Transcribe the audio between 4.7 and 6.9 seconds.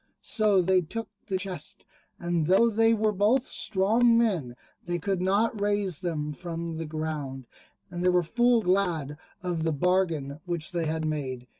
they could not raise them from the